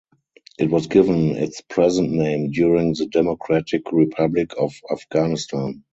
[0.57, 5.83] It was given its present name during the Democratic Republic of Afghanistan.